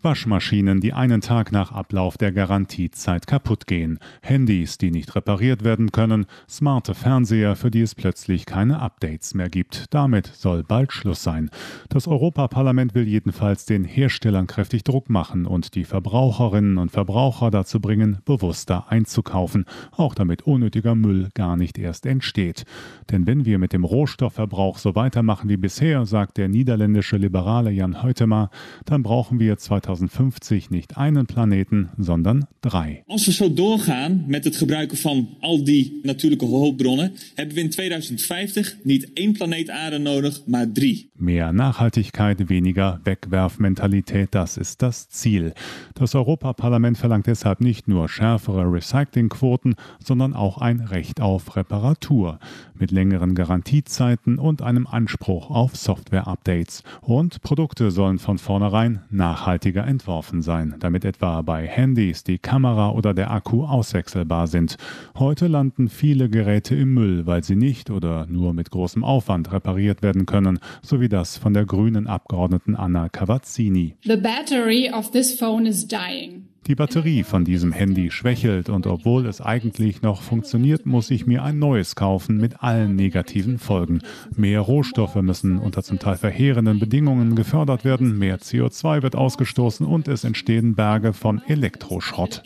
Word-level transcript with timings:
Waschmaschinen, 0.00 0.80
die 0.80 0.92
einen 0.92 1.20
Tag 1.20 1.50
nach 1.50 1.72
Ablauf 1.72 2.16
der 2.16 2.30
Garantiezeit 2.30 3.26
kaputt 3.26 3.66
gehen, 3.66 3.98
Handys, 4.22 4.78
die 4.78 4.92
nicht 4.92 5.16
repariert 5.16 5.64
werden 5.64 5.90
können, 5.90 6.26
smarte 6.48 6.94
Fernseher, 6.94 7.56
für 7.56 7.72
die 7.72 7.80
es 7.80 7.96
plötzlich 7.96 8.46
keine 8.46 8.78
Updates 8.78 9.34
mehr 9.34 9.48
gibt. 9.48 9.86
Damit 9.90 10.28
soll 10.28 10.62
bald 10.62 10.92
Schluss 10.92 11.24
sein. 11.24 11.50
Das 11.88 12.06
Europaparlament 12.06 12.94
will 12.94 13.08
jedenfalls 13.08 13.66
den 13.66 13.82
Herstellern 13.82 14.46
kräftig 14.46 14.84
Druck 14.84 15.10
machen 15.10 15.46
und 15.46 15.74
die 15.74 15.84
Verbraucherinnen 15.84 16.78
und 16.78 16.92
Verbraucher 16.92 17.50
dazu 17.50 17.80
bringen, 17.80 18.18
bewusster 18.24 18.92
einzukaufen, 18.92 19.64
auch 19.90 20.14
damit 20.14 20.42
unnötiger 20.42 20.94
Müll 20.94 21.30
gar 21.34 21.56
nicht 21.56 21.76
erst 21.76 22.06
entsteht. 22.06 22.66
Denn 23.10 23.26
wenn 23.26 23.44
wir 23.44 23.58
mit 23.58 23.72
dem 23.72 23.82
Rohstoffverbrauch 23.82 24.78
so 24.78 24.94
weitermachen 24.94 25.50
wie 25.50 25.56
bisher, 25.56 26.06
sagt 26.06 26.36
der 26.36 26.48
niederländische 26.48 27.16
Liberale 27.16 27.72
Jan 27.72 28.00
Heutema, 28.04 28.50
dann 28.84 29.02
brauchen 29.02 29.40
wir 29.40 29.58
2000 29.58 29.87
2050 29.88 30.70
nicht 30.70 30.96
einen 30.96 31.26
Planeten, 31.26 31.90
sondern 31.98 32.46
drei. 32.60 33.02
Als 33.06 33.26
we 33.26 33.32
zo 33.32 33.54
doorgaan 33.54 34.24
met 34.26 34.44
het 34.44 34.56
gebruiken 34.56 34.96
van 34.96 35.36
al 35.40 35.64
die 35.64 36.00
natuurlijke 36.02 36.46
hulpbronnen, 36.46 37.12
hebben 37.34 37.54
we 37.54 37.60
in 37.60 37.70
2050 37.70 38.76
niet 38.82 39.12
één 39.12 39.32
planeet 39.32 39.70
Aarde 39.70 39.98
nodig, 39.98 40.42
maar 40.46 40.72
drie. 40.72 41.07
Mehr 41.20 41.52
Nachhaltigkeit, 41.52 42.48
weniger 42.48 43.00
Wegwerfmentalität, 43.02 44.36
das 44.36 44.56
ist 44.56 44.82
das 44.82 45.08
Ziel. 45.08 45.52
Das 45.94 46.14
Europaparlament 46.14 46.96
verlangt 46.96 47.26
deshalb 47.26 47.60
nicht 47.60 47.88
nur 47.88 48.08
schärfere 48.08 48.72
Recyclingquoten, 48.72 49.74
sondern 49.98 50.32
auch 50.32 50.58
ein 50.58 50.78
Recht 50.78 51.20
auf 51.20 51.56
Reparatur 51.56 52.38
mit 52.74 52.92
längeren 52.92 53.34
Garantiezeiten 53.34 54.38
und 54.38 54.62
einem 54.62 54.86
Anspruch 54.86 55.50
auf 55.50 55.74
Software-Updates. 55.74 56.84
Und 57.00 57.42
Produkte 57.42 57.90
sollen 57.90 58.20
von 58.20 58.38
vornherein 58.38 59.00
nachhaltiger 59.10 59.84
entworfen 59.88 60.40
sein, 60.40 60.76
damit 60.78 61.04
etwa 61.04 61.42
bei 61.42 61.66
Handys 61.66 62.22
die 62.22 62.38
Kamera 62.38 62.90
oder 62.90 63.12
der 63.12 63.32
Akku 63.32 63.64
auswechselbar 63.64 64.46
sind. 64.46 64.76
Heute 65.18 65.48
landen 65.48 65.88
viele 65.88 66.30
Geräte 66.30 66.76
im 66.76 66.94
Müll, 66.94 67.26
weil 67.26 67.42
sie 67.42 67.56
nicht 67.56 67.90
oder 67.90 68.26
nur 68.26 68.54
mit 68.54 68.70
großem 68.70 69.02
Aufwand 69.02 69.50
repariert 69.50 70.02
werden 70.02 70.24
können, 70.24 70.60
so 70.80 71.00
wie 71.08 71.16
das 71.16 71.38
von 71.38 71.54
der 71.54 71.64
grünen 71.64 72.06
Abgeordneten 72.06 72.76
Anna 72.76 73.08
Cavazzini. 73.08 73.94
The 74.04 74.16
battery 74.16 74.90
of 74.92 75.10
this 75.10 75.32
phone 75.32 75.64
is 75.64 75.88
dying. 75.88 76.44
Die 76.66 76.74
Batterie 76.74 77.22
von 77.22 77.46
diesem 77.46 77.72
Handy 77.72 78.10
schwächelt 78.10 78.68
und 78.68 78.86
obwohl 78.86 79.24
es 79.24 79.40
eigentlich 79.40 80.02
noch 80.02 80.20
funktioniert, 80.20 80.84
muss 80.84 81.10
ich 81.10 81.26
mir 81.26 81.42
ein 81.42 81.58
neues 81.58 81.96
kaufen 81.96 82.36
mit 82.36 82.62
allen 82.62 82.94
negativen 82.94 83.58
Folgen. 83.58 84.02
Mehr 84.36 84.60
Rohstoffe 84.60 85.14
müssen 85.14 85.58
unter 85.58 85.82
zum 85.82 85.98
Teil 85.98 86.16
verheerenden 86.16 86.78
Bedingungen 86.78 87.36
gefördert 87.36 87.86
werden, 87.86 88.18
mehr 88.18 88.38
CO2 88.38 89.02
wird 89.02 89.16
ausgestoßen 89.16 89.86
und 89.86 90.08
es 90.08 90.24
entstehen 90.24 90.74
Berge 90.74 91.14
von 91.14 91.40
Elektroschrott. 91.46 92.42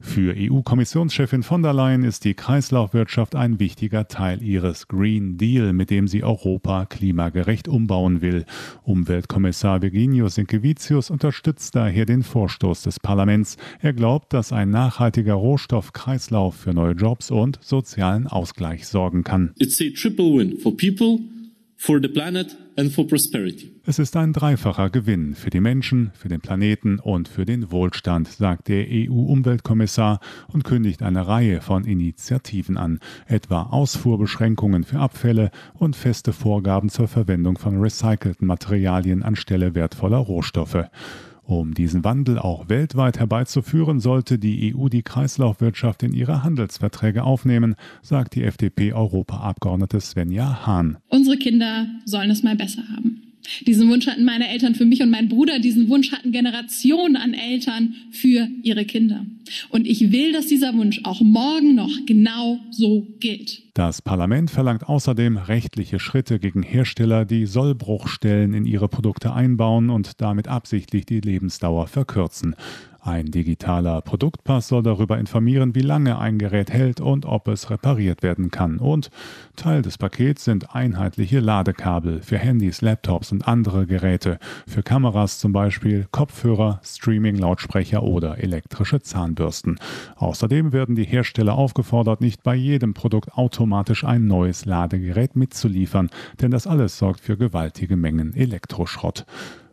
Für 0.00 0.32
EU-Kommissionschefin 0.36 1.42
von 1.42 1.62
der 1.62 1.72
Leyen 1.72 2.04
ist 2.04 2.24
die 2.24 2.34
Kreislaufwirtschaft 2.34 3.34
ein 3.34 3.58
wichtiger 3.58 4.06
Teil 4.06 4.40
ihres 4.42 4.86
Green 4.86 5.38
Deal, 5.38 5.72
mit 5.72 5.90
dem 5.90 6.06
sie 6.06 6.22
Europa 6.22 6.86
klimagerecht 6.86 7.66
umbauen 7.66 8.20
will. 8.20 8.44
Umweltkommissar 8.84 9.82
Virginio 9.82 10.28
Sinkevicius 10.28 11.10
unterstützt 11.10 11.74
daher 11.74 12.06
den 12.06 12.22
Vorstoß 12.22 12.82
des 12.82 13.00
Parlaments. 13.00 13.56
Er 13.80 13.92
glaubt, 13.92 14.32
dass 14.32 14.52
ein 14.52 14.70
nachhaltiger 14.70 15.34
Rohstoffkreislauf 15.34 16.54
für 16.54 16.72
neue 16.72 16.92
Jobs 16.92 17.32
und 17.32 17.58
sozialen 17.60 18.28
Ausgleich 18.28 18.86
sorgen 18.86 19.24
kann. 19.24 19.52
It's 19.58 19.80
a 19.80 19.90
triple 20.00 20.38
win 20.38 20.58
for 20.58 20.76
people, 20.76 21.18
for 21.80 22.00
the 22.02 22.08
planet 22.08 22.56
and 22.76 22.92
for 22.92 23.06
prosperity. 23.06 23.72
Es 23.86 24.00
ist 24.00 24.16
ein 24.16 24.32
dreifacher 24.32 24.90
Gewinn 24.90 25.34
für 25.34 25.48
die 25.48 25.60
Menschen, 25.60 26.10
für 26.12 26.28
den 26.28 26.40
Planeten 26.40 26.98
und 26.98 27.28
für 27.28 27.44
den 27.44 27.70
Wohlstand, 27.70 28.28
sagt 28.28 28.66
der 28.68 28.86
EU-Umweltkommissar 28.88 30.20
und 30.48 30.64
kündigt 30.64 31.02
eine 31.02 31.26
Reihe 31.28 31.60
von 31.60 31.84
Initiativen 31.84 32.76
an, 32.76 32.98
etwa 33.26 33.62
Ausfuhrbeschränkungen 33.62 34.82
für 34.82 34.98
Abfälle 34.98 35.52
und 35.74 35.94
feste 35.94 36.32
Vorgaben 36.32 36.90
zur 36.90 37.06
Verwendung 37.06 37.56
von 37.56 37.80
recycelten 37.80 38.46
Materialien 38.46 39.22
anstelle 39.22 39.76
wertvoller 39.76 40.18
Rohstoffe. 40.18 40.84
Um 41.48 41.72
diesen 41.72 42.04
Wandel 42.04 42.38
auch 42.38 42.68
weltweit 42.68 43.18
herbeizuführen, 43.18 44.00
sollte 44.00 44.38
die 44.38 44.74
EU 44.74 44.90
die 44.90 45.02
Kreislaufwirtschaft 45.02 46.02
in 46.02 46.12
ihre 46.12 46.42
Handelsverträge 46.44 47.24
aufnehmen, 47.24 47.74
sagt 48.02 48.34
die 48.34 48.42
FDP-Europaabgeordnete 48.42 49.98
Svenja 49.98 50.66
Hahn. 50.66 50.98
Unsere 51.08 51.38
Kinder 51.38 51.86
sollen 52.04 52.30
es 52.30 52.42
mal 52.42 52.54
besser 52.54 52.82
haben. 52.94 53.17
Diesen 53.66 53.88
Wunsch 53.88 54.06
hatten 54.06 54.24
meine 54.24 54.48
Eltern 54.48 54.74
für 54.74 54.84
mich 54.84 55.02
und 55.02 55.10
meinen 55.10 55.28
Bruder. 55.28 55.58
Diesen 55.58 55.88
Wunsch 55.88 56.12
hatten 56.12 56.32
Generationen 56.32 57.16
an 57.16 57.34
Eltern 57.34 57.94
für 58.10 58.48
ihre 58.62 58.84
Kinder. 58.84 59.26
Und 59.70 59.86
ich 59.86 60.12
will, 60.12 60.32
dass 60.32 60.46
dieser 60.46 60.74
Wunsch 60.74 61.00
auch 61.04 61.20
morgen 61.20 61.74
noch 61.74 61.90
genau 62.06 62.60
so 62.70 63.06
gilt. 63.20 63.62
Das 63.74 64.02
Parlament 64.02 64.50
verlangt 64.50 64.88
außerdem 64.88 65.36
rechtliche 65.36 65.98
Schritte 65.98 66.38
gegen 66.38 66.62
Hersteller, 66.62 67.24
die 67.24 67.46
Sollbruchstellen 67.46 68.52
in 68.52 68.66
ihre 68.66 68.88
Produkte 68.88 69.32
einbauen 69.32 69.90
und 69.90 70.20
damit 70.20 70.48
absichtlich 70.48 71.06
die 71.06 71.20
Lebensdauer 71.20 71.86
verkürzen. 71.86 72.56
Ein 73.08 73.30
digitaler 73.30 74.02
Produktpass 74.02 74.68
soll 74.68 74.82
darüber 74.82 75.16
informieren, 75.16 75.74
wie 75.74 75.80
lange 75.80 76.18
ein 76.18 76.36
Gerät 76.36 76.70
hält 76.70 77.00
und 77.00 77.24
ob 77.24 77.48
es 77.48 77.70
repariert 77.70 78.22
werden 78.22 78.50
kann. 78.50 78.76
Und 78.76 79.10
Teil 79.56 79.80
des 79.80 79.96
Pakets 79.96 80.44
sind 80.44 80.74
einheitliche 80.74 81.40
Ladekabel 81.40 82.20
für 82.20 82.36
Handys, 82.36 82.82
Laptops 82.82 83.32
und 83.32 83.48
andere 83.48 83.86
Geräte, 83.86 84.38
für 84.66 84.82
Kameras 84.82 85.38
zum 85.38 85.54
Beispiel, 85.54 86.06
Kopfhörer, 86.10 86.82
Streaming-Lautsprecher 86.84 88.02
oder 88.02 88.40
elektrische 88.42 89.00
Zahnbürsten. 89.00 89.80
Außerdem 90.16 90.74
werden 90.74 90.94
die 90.94 91.06
Hersteller 91.06 91.54
aufgefordert, 91.54 92.20
nicht 92.20 92.42
bei 92.42 92.54
jedem 92.54 92.92
Produkt 92.92 93.32
automatisch 93.32 94.04
ein 94.04 94.26
neues 94.26 94.66
Ladegerät 94.66 95.34
mitzuliefern, 95.34 96.10
denn 96.42 96.50
das 96.50 96.66
alles 96.66 96.98
sorgt 96.98 97.20
für 97.20 97.38
gewaltige 97.38 97.96
Mengen 97.96 98.34
Elektroschrott. 98.34 99.24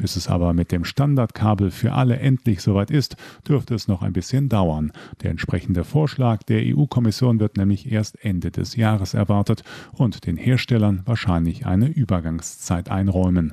Bis 0.00 0.16
es 0.16 0.28
aber 0.28 0.54
mit 0.54 0.72
dem 0.72 0.86
Standardkabel 0.86 1.70
für 1.70 1.92
alle 1.92 2.18
endlich 2.18 2.62
soweit 2.62 2.90
ist, 2.90 3.16
dürfte 3.46 3.74
es 3.74 3.86
noch 3.86 4.00
ein 4.00 4.14
bisschen 4.14 4.48
dauern. 4.48 4.92
Der 5.22 5.30
entsprechende 5.30 5.84
Vorschlag 5.84 6.42
der 6.44 6.62
EU-Kommission 6.74 7.38
wird 7.38 7.58
nämlich 7.58 7.92
erst 7.92 8.24
Ende 8.24 8.50
des 8.50 8.76
Jahres 8.76 9.12
erwartet 9.12 9.62
und 9.92 10.26
den 10.26 10.38
Herstellern 10.38 11.02
wahrscheinlich 11.04 11.66
eine 11.66 11.88
Übergangszeit 11.88 12.90
einräumen. 12.90 13.52